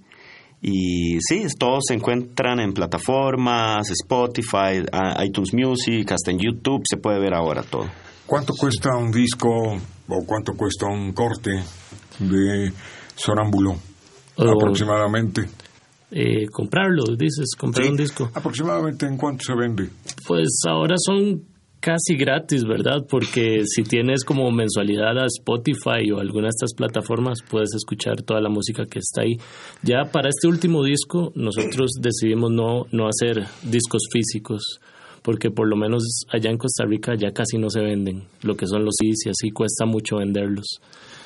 Y 0.61 1.19
sí, 1.21 1.45
todos 1.59 1.83
se 1.87 1.93
encuentran 1.95 2.59
en 2.59 2.73
plataformas, 2.73 3.89
Spotify, 3.91 4.83
iTunes 5.23 5.53
Music, 5.53 6.11
hasta 6.11 6.31
en 6.31 6.39
YouTube 6.39 6.83
se 6.89 6.97
puede 6.97 7.19
ver 7.19 7.33
ahora 7.35 7.61
todo. 7.63 7.85
¿Cuánto 8.25 8.53
cuesta 8.53 8.89
un 8.97 9.11
disco 9.11 9.49
o 9.49 10.25
cuánto 10.25 10.53
cuesta 10.53 10.87
un 10.87 11.11
corte 11.13 11.51
de 12.19 12.71
Sonámbulo? 13.15 13.75
Oh. 14.37 14.49
Aproximadamente. 14.49 15.43
Eh, 16.11 16.47
comprarlo, 16.51 17.03
dices, 17.17 17.49
comprar 17.57 17.85
Sí. 17.85 17.91
un 17.91 17.97
disco. 17.97 18.31
¿Aproximadamente 18.33 19.05
en 19.05 19.17
cuánto 19.17 19.43
se 19.43 19.53
vende? 19.55 19.89
Pues 20.27 20.47
ahora 20.67 20.95
son 20.97 21.43
casi 21.85 22.17
gratis, 22.17 22.63
¿verdad? 22.65 23.05
Porque 23.07 23.61
si 23.67 23.83
tienes 23.83 24.23
como 24.23 24.49
mensualidad 24.49 25.19
a 25.19 25.27
Spotify 25.27 26.11
o 26.11 26.19
alguna 26.19 26.45
de 26.45 26.55
estas 26.55 26.73
plataformas, 26.73 27.43
puedes 27.47 27.75
escuchar 27.75 28.23
toda 28.23 28.41
la 28.41 28.49
música 28.49 28.85
que 28.85 28.97
está 28.97 29.21
ahí. 29.21 29.37
Ya 29.83 30.01
para 30.11 30.29
este 30.29 30.47
último 30.47 30.83
disco, 30.83 31.31
nosotros 31.35 31.91
decidimos 32.01 32.49
no, 32.49 32.87
no 32.91 33.07
hacer 33.07 33.45
discos 33.61 34.07
físicos, 34.11 34.79
porque 35.21 35.51
por 35.51 35.67
lo 35.67 35.75
menos 35.75 36.25
allá 36.33 36.49
en 36.49 36.57
Costa 36.57 36.85
Rica 36.85 37.13
ya 37.13 37.31
casi 37.31 37.59
no 37.59 37.69
se 37.69 37.81
venden. 37.81 38.23
Lo 38.41 38.55
que 38.55 38.65
son 38.65 38.83
los 38.83 38.95
CDs 38.99 39.27
y 39.27 39.29
así 39.29 39.51
cuesta 39.51 39.85
mucho 39.85 40.17
venderlos. 40.17 40.65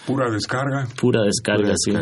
Pura 0.05 0.29
descarga. 0.29 0.89
Pura 0.99 1.21
descarga, 1.23 1.73
Pura 1.73 1.75
sí. 1.77 1.93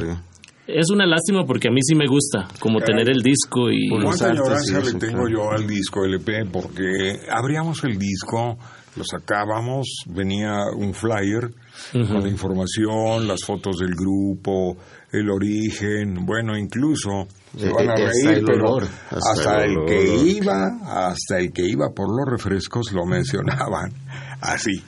Es 0.68 0.90
una 0.92 1.06
lástima 1.06 1.46
porque 1.46 1.70
a 1.70 1.72
mí 1.72 1.80
sí 1.82 1.96
me 1.96 2.08
gusta, 2.08 2.48
como 2.60 2.80
Caray. 2.80 2.96
tener 3.04 3.10
el 3.16 3.22
disco 3.22 3.70
y... 3.72 3.88
¿Cuánta 3.90 4.30
ignorancia 4.34 4.80
le 4.80 4.94
tengo 5.00 5.24
claro. 5.24 5.30
yo 5.30 5.52
al 5.52 5.66
disco 5.68 6.04
LP? 6.06 6.46
Porque 6.52 7.20
abríamos 7.32 7.84
el 7.86 7.98
disco, 7.98 8.58
lo 8.98 9.04
sacábamos, 9.06 10.04
venía 10.08 10.66
un 10.76 10.94
flyer 10.94 11.50
con 11.94 12.22
la 12.22 12.28
información, 12.28 13.28
las 13.28 13.46
fotos 13.46 13.78
del 13.78 13.96
grupo, 13.96 14.76
el 15.12 15.30
origen, 15.30 16.26
bueno, 16.26 16.58
incluso 16.58 17.28
se 17.58 17.68
Eh, 17.68 17.72
van 17.74 17.90
a 17.90 17.94
eh, 17.94 18.06
hasta 18.06 18.30
reír, 18.30 18.38
el 18.40 18.46
pero 18.46 18.66
olor, 18.66 18.84
hasta 19.10 19.32
hasta 19.32 19.64
el 19.64 19.72
el 19.72 19.78
olor. 19.78 19.90
que 19.90 20.16
iba, 20.18 20.68
hasta 21.08 21.40
el 21.40 21.54
que 21.54 21.62
iba 21.66 21.90
por 21.96 22.08
los 22.10 22.28
refrescos 22.30 22.92
lo 22.92 23.06
mencionaban, 23.06 23.94
así, 24.42 24.84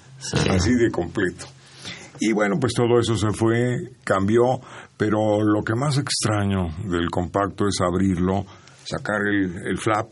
así 0.50 0.74
de 0.74 0.92
completo. 0.92 1.46
Y 2.20 2.34
bueno, 2.34 2.56
pues 2.60 2.74
todo 2.74 3.00
eso 3.00 3.16
se 3.16 3.32
fue, 3.32 3.92
cambió, 4.04 4.60
pero 4.98 5.42
lo 5.42 5.64
que 5.64 5.74
más 5.76 5.98
extraño 5.98 6.68
del 6.86 7.10
compacto 7.10 7.66
es 7.68 7.80
abrirlo, 7.82 8.46
sacar 8.84 9.22
el, 9.28 9.68
el 9.68 9.78
flap 9.78 10.08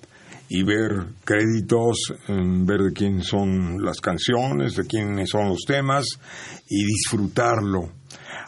y 0.50 0.64
ver 0.64 1.06
créditos, 1.26 2.14
ver 2.28 2.82
de 2.82 2.94
quién 2.94 3.22
son 3.22 3.84
las 3.84 4.00
canciones, 4.00 4.76
de 4.76 4.86
quiénes 4.86 5.30
son 5.30 5.50
los 5.50 5.60
temas 5.68 6.06
y 6.70 6.86
disfrutarlo. 6.86 7.92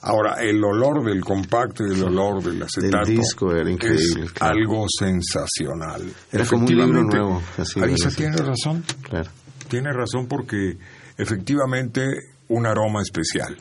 Ahora, 0.01 0.35
el 0.41 0.63
olor 0.63 1.03
del 1.03 1.21
compacto 1.21 1.85
y 1.85 1.93
el 1.93 2.03
olor 2.05 2.41
del 2.41 2.63
acetato 2.63 3.09
disco 3.09 3.53
era 3.53 3.69
increíble, 3.69 4.25
es 4.25 4.31
claro. 4.31 4.55
algo 4.55 4.85
sensacional. 4.87 6.03
Era 6.31 6.45
como 6.45 6.65
un 6.65 6.73
libro 6.73 7.03
nuevo, 7.03 7.41
así, 7.57 7.81
Arisa 7.81 8.09
tiene 8.09 8.37
razón. 8.37 8.83
Claro. 9.01 9.29
Tiene 9.67 9.91
razón 9.91 10.27
porque 10.27 10.77
efectivamente 11.17 12.05
un 12.49 12.65
aroma 12.65 13.01
especial. 13.01 13.57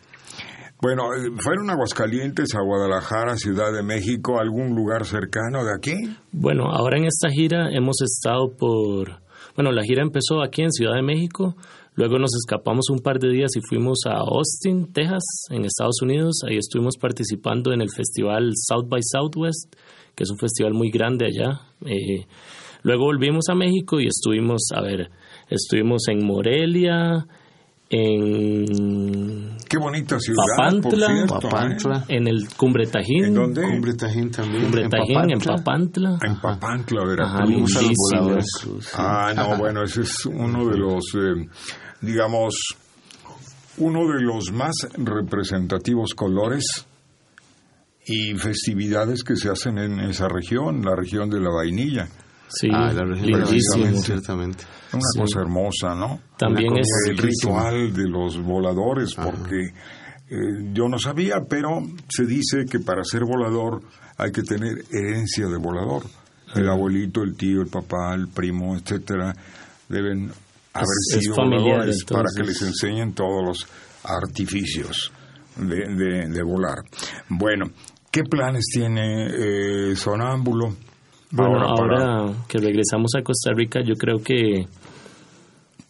Bueno, 0.81 1.13
eh, 1.13 1.31
¿fueron 1.39 1.71
Aguascalientes, 1.71 2.55
a 2.55 2.63
Guadalajara, 2.63 3.37
Ciudad 3.37 3.73
de 3.73 3.83
México, 3.83 4.39
algún 4.39 4.77
lugar 4.77 5.05
cercano 5.07 5.65
de 5.65 5.75
aquí? 5.75 5.95
Bueno, 6.31 6.71
ahora 6.71 6.99
en 6.99 7.05
esta 7.05 7.31
gira 7.31 7.69
hemos 7.73 7.97
estado 8.01 8.55
por, 8.57 9.21
Bueno, 9.57 9.73
la 9.73 9.83
gira 9.83 10.03
empezó 10.03 10.41
aquí 10.41 10.63
en 10.63 10.71
Ciudad 10.71 10.95
de 10.95 11.03
México, 11.03 11.57
luego 11.97 12.21
nos 12.21 12.31
escapamos 12.37 12.91
un 12.91 13.01
par 13.01 13.19
de 13.19 13.29
días 13.29 13.51
y 13.57 13.61
fuimos 13.61 14.03
a 14.07 14.19
Austin, 14.19 14.93
Texas, 14.93 15.25
en 15.51 15.65
Estados 15.65 16.01
Unidos. 16.01 16.43
Ahí 16.49 16.57
estuvimos 16.57 16.97
participando 16.97 17.73
en 17.73 17.81
el 17.81 17.91
festival 17.91 18.53
South 18.55 18.89
by 18.89 19.01
Southwest, 19.03 19.75
que 20.15 20.23
es 20.23 20.31
un 20.31 20.39
festival 20.39 20.75
muy 20.75 20.91
grande 20.91 21.27
allá. 21.27 21.61
Eh, 21.87 22.25
luego 22.85 23.07
volvimos 23.07 23.49
a 23.51 23.57
México 23.57 23.99
y 23.99 24.07
estuvimos, 24.07 24.69
a 24.73 24.81
ver, 24.81 25.11
estuvimos 25.51 26.07
en 26.07 26.25
Morelia, 26.25 27.27
en 27.91 29.57
Qué 29.69 29.77
bonita 29.79 30.19
ciudad, 30.19 30.43
Papantla, 30.57 31.07
por 31.07 31.17
cierto, 31.17 31.37
¿eh? 31.37 31.51
Papantla. 31.51 32.05
en 32.09 32.27
el 32.29 32.49
Cumbre 32.57 32.87
Tajín, 32.87 33.25
¿En 33.27 33.35
dónde? 33.35 33.63
Cumbre 33.63 33.95
Tajín 33.95 34.31
también. 34.31 34.63
Cumbre 34.63 34.83
en 34.85 34.91
Tajín, 34.91 35.31
en 35.31 35.39
Papantla. 35.39 36.11
Papantla. 36.11 36.19
En 36.29 36.41
Papantla, 36.41 37.01
Ajá, 37.03 37.11
Veracruz. 37.11 37.75
Fuimos 37.75 38.13
a 38.15 38.21
los. 38.21 38.95
Ah, 38.95 39.33
no, 39.37 39.57
bueno, 39.59 39.83
ese 39.83 40.03
es 40.03 40.27
uno 40.27 40.67
de 40.69 40.79
los, 40.79 41.05
eh, 41.15 41.49
digamos, 42.01 42.55
uno 43.79 44.01
de 44.13 44.23
los 44.23 44.53
más 44.53 44.75
representativos 44.97 46.15
colores 46.15 46.65
y 48.07 48.35
festividades 48.39 49.23
que 49.23 49.37
se 49.37 49.51
hacen 49.51 49.77
en 49.79 50.01
esa 50.01 50.29
región, 50.29 50.83
la 50.83 50.97
región 50.97 51.29
de 51.29 51.41
la 51.41 51.51
vainilla. 51.51 52.09
Sí, 52.49 52.69
Ah, 52.73 52.91
la 52.93 53.05
región 53.05 53.27
lindísimo. 53.27 53.47
precisamente, 53.47 54.01
ciertamente. 54.01 54.65
Una 54.93 55.03
Sí. 55.13 55.21
cosa 55.21 55.41
hermosa, 55.41 55.95
¿no? 55.95 56.21
También 56.39 56.77
es 56.79 56.87
el 57.09 57.19
ritual 57.19 57.93
de 57.93 58.09
los 58.09 58.43
voladores, 58.43 59.15
porque 59.15 59.73
eh, 60.31 60.37
yo 60.73 60.89
no 60.89 60.99
sabía, 60.99 61.41
pero 61.49 61.81
se 62.09 62.25
dice 62.27 62.65
que 62.71 62.81
para 62.81 63.03
ser 63.05 63.25
volador 63.25 63.83
hay 64.17 64.31
que 64.33 64.43
tener 64.43 64.85
herencia 64.93 65.47
de 65.47 65.59
volador. 65.59 66.03
El 66.55 66.69
abuelito, 66.69 67.23
el 67.23 67.37
tío, 67.37 67.61
el 67.63 67.69
papá, 67.69 68.15
el 68.15 68.29
primo, 68.29 68.75
etcétera, 68.77 69.35
deben 69.89 70.31
haber 70.73 70.87
es 71.13 71.21
sido 71.21 71.35
familiar, 71.35 71.63
voladores 71.65 72.05
para 72.05 72.29
que 72.35 72.43
les 72.45 72.63
enseñen 72.63 73.13
todos 73.15 73.45
los 73.45 73.67
artificios 74.23 75.13
de, 75.57 75.77
de- 75.95 76.29
de 76.29 76.43
volar. 76.43 76.79
Bueno, 77.29 77.67
¿qué 78.11 78.23
planes 78.25 78.65
tiene 78.73 79.27
eh, 79.93 79.97
Sonámbulo? 79.97 80.75
Bueno, 81.31 81.59
para- 81.59 81.67
ahora, 81.69 82.35
que 82.49 82.59
regresamos 82.59 83.11
a 83.19 83.23
Costa 83.23 83.53
Rica, 83.55 83.81
yo 83.85 83.95
creo 83.97 84.19
que, 84.23 84.67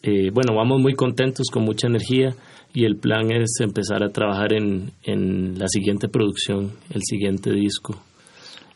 eh, 0.03 0.29
bueno, 0.33 0.53
vamos 0.55 0.81
muy 0.81 0.93
contentos, 0.93 1.47
con 1.51 1.63
mucha 1.63 1.87
energía, 1.87 2.33
y 2.73 2.85
el 2.85 2.97
plan 2.97 3.31
es 3.31 3.59
empezar 3.61 4.03
a 4.03 4.09
trabajar 4.09 4.53
en, 4.53 4.91
en 5.03 5.57
la 5.57 5.67
siguiente 5.67 6.07
producción, 6.07 6.71
el 6.93 7.01
siguiente 7.03 7.51
disco. 7.51 7.99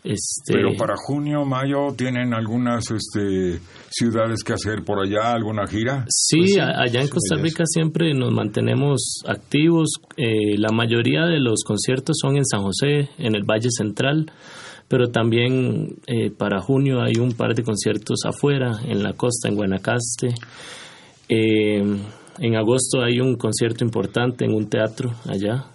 Este, 0.04 0.54
Pero 0.56 0.74
para 0.78 0.96
junio, 0.98 1.46
mayo, 1.46 1.94
¿tienen 1.96 2.34
algunas 2.34 2.92
este, 2.92 3.60
ciudades 3.90 4.44
que 4.44 4.52
hacer 4.52 4.84
por 4.84 5.00
allá? 5.00 5.32
¿Alguna 5.32 5.66
gira? 5.66 6.04
Sí, 6.10 6.60
a- 6.60 6.82
allá 6.82 7.02
en 7.02 7.08
Costa 7.08 7.36
Rica 7.38 7.64
siempre 7.66 8.14
nos 8.14 8.34
mantenemos 8.34 9.22
activos. 9.26 9.92
Eh, 10.18 10.58
la 10.58 10.74
mayoría 10.74 11.22
de 11.26 11.40
los 11.40 11.64
conciertos 11.64 12.18
son 12.22 12.36
en 12.36 12.44
San 12.46 12.62
José, 12.64 13.08
en 13.18 13.34
el 13.36 13.44
Valle 13.44 13.70
Central, 13.72 14.30
pero 14.90 15.08
también 15.08 15.96
eh, 16.08 16.32
para 16.32 16.60
junio 16.60 17.02
hay 17.02 17.14
un 17.22 17.32
par 17.32 17.56
de 17.56 17.64
conciertos 17.64 18.26
afuera, 18.26 18.72
en 18.86 19.04
la 19.04 19.14
costa, 19.14 19.48
en 19.48 19.56
Guanacaste. 19.56 20.34
Eh, 21.36 21.82
en 22.40 22.56
agosto 22.56 23.02
hay 23.04 23.20
un 23.20 23.36
concierto 23.36 23.84
importante 23.84 24.46
en 24.46 24.54
un 24.54 24.70
teatro 24.70 25.12
allá. 25.28 25.66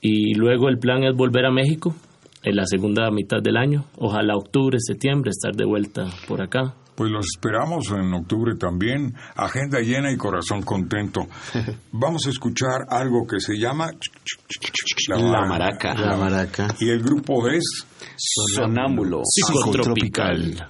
Y 0.00 0.34
luego 0.34 0.68
el 0.68 0.78
plan 0.78 1.02
es 1.02 1.16
volver 1.16 1.46
a 1.46 1.50
México 1.50 1.94
en 2.42 2.56
la 2.56 2.66
segunda 2.66 3.10
mitad 3.10 3.38
del 3.42 3.56
año. 3.56 3.86
Ojalá 3.98 4.36
octubre, 4.36 4.76
septiembre, 4.78 5.30
estar 5.30 5.54
de 5.54 5.64
vuelta 5.64 6.06
por 6.28 6.42
acá. 6.42 6.74
Pues 6.94 7.10
los 7.10 7.26
esperamos 7.26 7.90
en 7.90 8.12
octubre 8.14 8.54
también. 8.56 9.14
Agenda 9.34 9.80
llena 9.80 10.12
y 10.12 10.16
corazón 10.16 10.62
contento. 10.62 11.22
Vamos 11.92 12.26
a 12.26 12.30
escuchar 12.30 12.82
algo 12.88 13.26
que 13.26 13.40
se 13.40 13.58
llama 13.58 13.90
La 15.08 15.46
Maraca. 15.46 15.94
La 15.94 16.16
maraca. 16.16 16.68
Y 16.78 16.90
el 16.90 17.02
grupo 17.02 17.48
es, 17.48 17.64
Sonámbulo. 18.16 19.22
Psicotropical. 19.24 20.68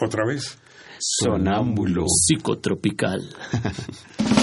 otra 0.00 0.24
vez, 0.26 0.58
Sonámbulo. 0.98 2.06
Psicotropical. 2.08 3.22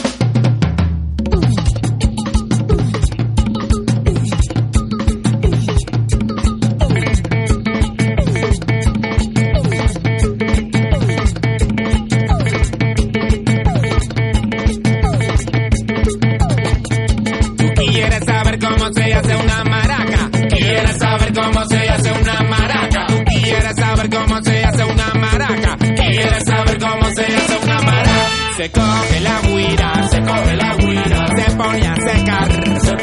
a 31.93 31.95
secar, 31.95 32.47
se 32.79 32.97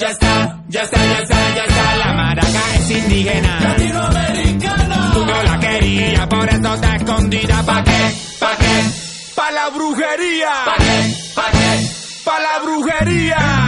ya 0.00 0.08
está, 0.08 0.56
ya 0.68 0.80
está, 0.80 0.96
ya 0.96 1.18
está, 1.18 1.54
ya 1.54 1.64
está. 1.64 1.96
La 1.96 2.12
maraca 2.14 2.74
es 2.76 2.90
indígena. 2.90 3.60
Latinoamericana. 3.60 5.10
Tú 5.12 5.26
no 5.26 5.42
la 5.42 5.60
querías, 5.60 6.26
por 6.26 6.48
eso 6.48 6.74
está 6.74 6.96
escondida. 6.96 7.62
¿Pa 7.66 7.84
qué? 7.84 8.14
¿Pa 8.38 8.56
qué? 8.56 8.90
Pa 9.34 9.50
la 9.50 9.68
brujería. 9.68 10.52
¿Pa 10.64 10.76
qué? 10.78 11.14
¿Pa 11.34 11.50
qué? 11.52 11.90
Pa 12.24 12.38
la 12.40 12.64
brujería. 12.64 13.59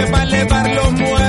Pichiche 0.00 0.12
para 0.12 0.24
elevar 0.24 0.70
los 0.70 0.92
muertos. 0.92 1.19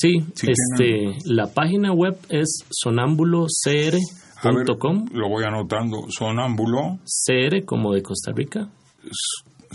Sí, 0.00 0.24
Sí, 0.34 0.46
este, 0.50 1.16
la 1.24 1.46
página 1.52 1.92
web 1.92 2.16
es 2.28 2.60
sonambulocr.com, 2.70 5.06
lo 5.12 5.28
voy 5.28 5.44
anotando. 5.44 5.98
Sonámbulo, 6.08 6.98
CR 7.04 7.64
como 7.64 7.92
de 7.94 8.02
Costa 8.02 8.32
Rica, 8.34 8.68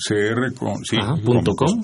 cr 0.07 0.53
con, 0.57 0.83
sí, 0.85 0.97
Ajá, 0.97 1.13
con- 1.13 1.21
punto 1.23 1.51
com. 1.53 1.83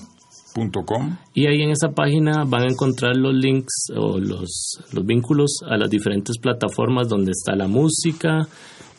punto 0.53 0.81
com. 0.85 1.17
Y 1.33 1.47
ahí 1.47 1.61
en 1.61 1.71
esa 1.71 1.89
página 1.89 2.43
van 2.45 2.63
a 2.63 2.67
encontrar 2.71 3.15
los 3.15 3.33
links 3.33 3.87
o 3.95 4.17
los, 4.19 4.79
los 4.93 5.05
vínculos 5.05 5.59
a 5.69 5.77
las 5.77 5.89
diferentes 5.89 6.37
plataformas 6.39 7.07
donde 7.07 7.31
está 7.31 7.55
la 7.55 7.67
música. 7.67 8.47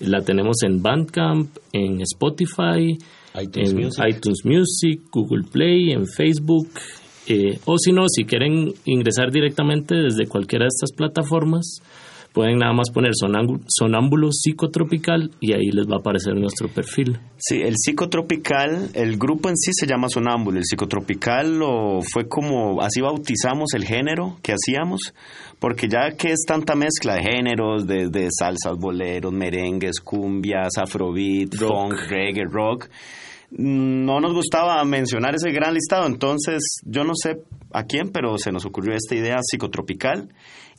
La 0.00 0.22
tenemos 0.22 0.62
en 0.62 0.82
Bandcamp, 0.82 1.56
en 1.72 2.00
Spotify, 2.00 2.96
iTunes 3.40 3.70
en 3.70 3.76
Music. 3.76 4.04
iTunes 4.08 4.38
Music, 4.44 5.02
Google 5.12 5.44
Play, 5.52 5.92
en 5.92 6.06
Facebook. 6.06 6.68
Eh, 7.32 7.60
o 7.64 7.78
si 7.78 7.92
no, 7.92 8.06
si 8.08 8.24
quieren 8.24 8.74
ingresar 8.86 9.30
directamente 9.30 9.94
desde 9.94 10.26
cualquiera 10.26 10.64
de 10.64 10.70
estas 10.74 10.90
plataformas, 10.90 11.80
pueden 12.32 12.58
nada 12.58 12.72
más 12.72 12.90
poner 12.92 13.12
sonámbulo 13.14 14.30
psicotropical 14.32 15.30
y 15.38 15.52
ahí 15.52 15.70
les 15.70 15.86
va 15.86 15.96
a 15.96 15.98
aparecer 16.00 16.34
nuestro 16.34 16.66
perfil. 16.68 17.18
Sí, 17.38 17.60
el 17.60 17.74
psicotropical, 17.76 18.90
el 18.94 19.16
grupo 19.16 19.48
en 19.48 19.56
sí 19.56 19.70
se 19.72 19.86
llama 19.86 20.08
Sonámbulo. 20.08 20.58
El 20.58 20.64
psicotropical 20.64 21.56
lo 21.56 22.00
fue 22.02 22.28
como, 22.28 22.82
así 22.82 23.00
bautizamos 23.00 23.74
el 23.74 23.84
género 23.84 24.38
que 24.42 24.52
hacíamos, 24.52 25.00
porque 25.60 25.86
ya 25.88 26.16
que 26.18 26.32
es 26.32 26.44
tanta 26.44 26.74
mezcla 26.74 27.14
de 27.14 27.22
géneros, 27.22 27.86
desde 27.86 28.26
salsas, 28.36 28.76
boleros, 28.76 29.32
merengues, 29.32 30.00
cumbias, 30.00 30.78
afrobeat, 30.78 31.54
funk, 31.54 31.94
reggae, 32.08 32.42
rock, 32.50 32.88
no 33.50 34.20
nos 34.20 34.32
gustaba 34.32 34.82
mencionar 34.84 35.34
ese 35.34 35.50
gran 35.50 35.74
listado, 35.74 36.06
entonces 36.06 36.62
yo 36.84 37.04
no 37.04 37.12
sé 37.14 37.42
a 37.72 37.84
quién, 37.84 38.10
pero 38.12 38.38
se 38.38 38.52
nos 38.52 38.64
ocurrió 38.64 38.94
esta 38.94 39.14
idea 39.14 39.38
psicotropical. 39.42 40.28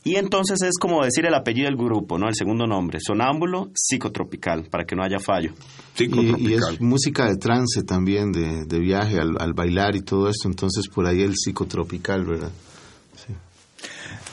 Y 0.04 0.16
entonces 0.16 0.60
es 0.62 0.78
como 0.80 1.04
decir 1.04 1.26
el 1.26 1.34
apellido 1.34 1.66
del 1.66 1.76
grupo, 1.76 2.18
¿no? 2.18 2.26
El 2.26 2.34
segundo 2.34 2.66
nombre, 2.66 2.98
Sonámbulo 3.00 3.70
Psicotropical, 3.72 4.64
para 4.68 4.84
que 4.84 4.96
no 4.96 5.04
haya 5.04 5.20
fallo. 5.20 5.52
Y, 5.96 6.50
y 6.50 6.54
es 6.54 6.80
música 6.80 7.28
de 7.28 7.36
trance 7.36 7.84
también, 7.84 8.32
de, 8.32 8.64
de 8.66 8.78
viaje 8.80 9.20
al, 9.20 9.36
al 9.38 9.52
bailar 9.54 9.94
y 9.94 10.00
todo 10.02 10.28
esto, 10.28 10.48
entonces 10.48 10.88
por 10.88 11.06
ahí 11.06 11.22
el 11.22 11.34
psicotropical, 11.36 12.24
¿verdad? 12.24 12.50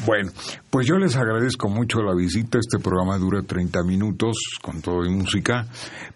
Bueno, 0.06 0.32
pues 0.70 0.88
yo 0.88 0.96
les 0.98 1.16
agradezco 1.18 1.68
mucho 1.68 2.02
la 2.02 2.16
visita. 2.16 2.58
Este 2.58 2.80
programa 2.80 3.18
dura 3.18 3.42
30 3.42 3.84
minutos 3.84 4.38
con 4.62 4.82
todo 4.82 5.06
y 5.06 5.10
música, 5.10 5.66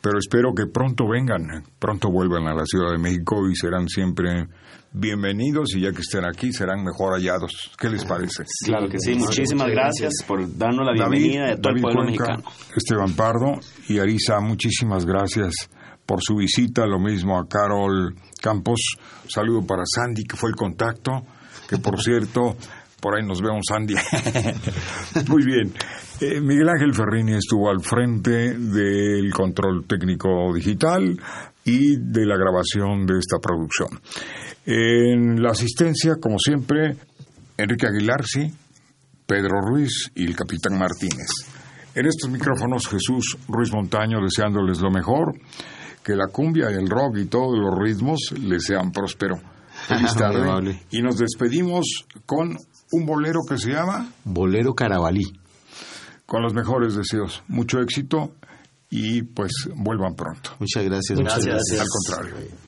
pero 0.01 0.17
espero 0.17 0.53
que 0.55 0.67
pronto 0.67 1.05
vengan, 1.07 1.63
pronto 1.79 2.09
vuelvan 2.09 2.47
a 2.47 2.53
la 2.53 2.65
Ciudad 2.65 2.91
de 2.91 2.97
México 2.97 3.49
y 3.49 3.55
serán 3.55 3.89
siempre 3.89 4.47
bienvenidos 4.93 5.75
y 5.75 5.81
ya 5.81 5.91
que 5.91 6.01
estén 6.01 6.23
aquí 6.23 6.53
serán 6.53 6.83
mejor 6.83 7.13
hallados. 7.13 7.71
¿Qué 7.77 7.89
les 7.89 8.05
parece? 8.05 8.45
Claro 8.63 8.87
que 8.87 8.99
sí, 8.99 9.15
muchísimas 9.15 9.67
gracias 9.67 10.13
por 10.25 10.39
darnos 10.57 10.85
la 10.85 10.93
bienvenida 10.93 11.47
de 11.47 11.57
todo 11.57 11.73
el 11.73 11.81
pueblo 11.81 12.03
Cuenca, 12.03 12.37
mexicano. 12.37 12.43
Esteban 12.75 13.13
Pardo 13.15 13.59
y 13.89 13.99
Arisa, 13.99 14.39
muchísimas 14.39 15.05
gracias 15.05 15.69
por 16.05 16.21
su 16.21 16.35
visita. 16.35 16.85
Lo 16.85 16.99
mismo 16.99 17.37
a 17.37 17.47
Carol 17.47 18.15
Campos. 18.41 18.79
Un 19.23 19.29
saludo 19.29 19.65
para 19.65 19.83
Sandy, 19.85 20.23
que 20.23 20.37
fue 20.37 20.51
el 20.51 20.55
contacto, 20.55 21.25
que 21.67 21.77
por 21.77 22.01
cierto, 22.01 22.55
por 23.03 23.17
ahí 23.17 23.27
nos 23.27 23.41
vemos, 23.41 23.65
Sandy. 23.67 23.95
Muy 25.27 25.43
bien. 25.43 25.73
Eh, 26.21 26.39
Miguel 26.39 26.69
Ángel 26.69 26.93
Ferrini 26.93 27.33
estuvo 27.33 27.69
al 27.69 27.81
frente 27.81 28.57
del 28.57 29.29
control 29.33 29.85
técnico 29.85 30.53
digital 30.55 31.19
y 31.65 31.97
de 31.97 32.25
la 32.25 32.37
grabación 32.37 33.05
de 33.05 33.19
esta 33.19 33.39
producción. 33.39 33.99
En 34.65 35.43
la 35.43 35.51
asistencia, 35.51 36.15
como 36.15 36.39
siempre, 36.39 36.95
Enrique 37.57 37.87
Aguilar, 37.87 38.23
sí, 38.23 38.49
Pedro 39.27 39.59
Ruiz 39.59 40.09
y 40.15 40.25
el 40.25 40.33
capitán 40.37 40.79
Martínez. 40.79 41.27
En 41.93 42.05
estos 42.05 42.29
micrófonos 42.29 42.87
Jesús 42.87 43.37
Ruiz 43.49 43.73
Montaño 43.73 44.21
deseándoles 44.23 44.79
lo 44.79 44.91
mejor, 44.91 45.33
que 46.01 46.15
la 46.15 46.27
cumbia, 46.27 46.69
el 46.69 46.89
rock 46.89 47.17
y 47.17 47.25
todos 47.25 47.59
los 47.59 47.77
ritmos 47.77 48.33
les 48.39 48.63
sean 48.63 48.93
próspero. 48.93 49.35
Feliz 49.87 50.13
tarde. 50.17 50.79
y 50.89 51.01
nos 51.01 51.17
despedimos 51.17 52.05
con 52.25 52.57
un 52.93 53.05
bolero 53.05 53.41
que 53.47 53.57
se 53.57 53.71
llama 53.71 54.07
Bolero 54.23 54.73
Carabalí. 54.73 55.23
Con 56.25 56.41
los 56.41 56.53
mejores 56.53 56.95
deseos. 56.95 57.43
Mucho 57.47 57.79
éxito 57.79 58.33
y 58.89 59.23
pues 59.23 59.51
vuelvan 59.75 60.15
pronto. 60.15 60.51
Muchas 60.59 60.83
gracias. 60.85 61.19
Muchas 61.19 61.37
muchas 61.39 61.45
gracias. 61.45 61.81
Al 61.81 61.87
contrario. 61.87 62.62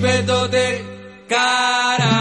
Chipetotec, 0.00 0.80
carabalí. 1.28 2.19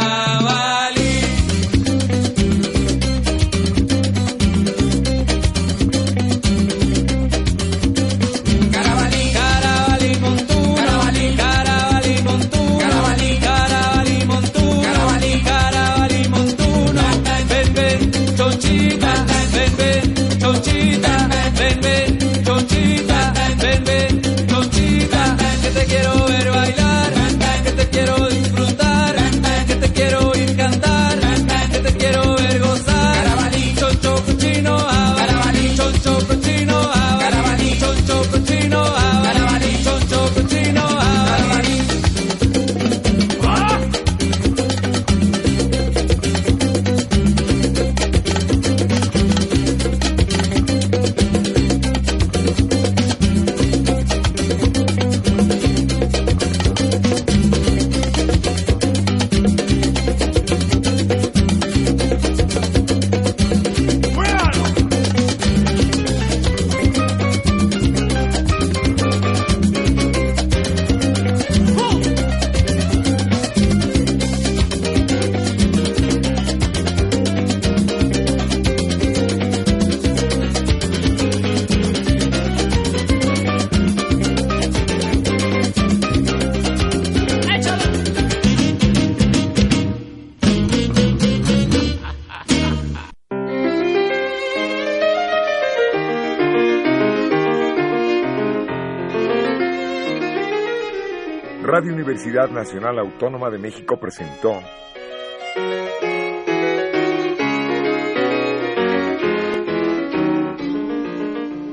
Radio 101.62 101.94
Universidad 101.94 102.50
Nacional 102.50 102.98
Autónoma 103.00 103.50
de 103.50 103.58
México 103.58 104.00
presentó 104.00 104.54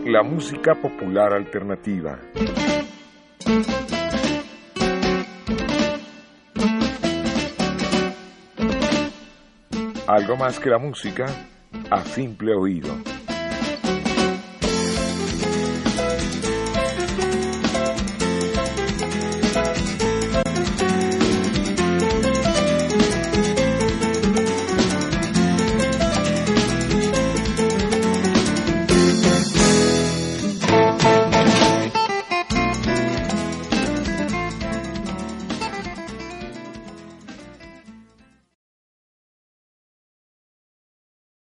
la 0.04 0.22
música 0.24 0.74
popular 0.74 1.32
alternativa. 1.32 2.18
Algo 10.08 10.36
más 10.36 10.58
que 10.58 10.68
la 10.68 10.78
música 10.78 11.26
a 11.90 12.00
simple 12.04 12.54
oído. 12.54 13.15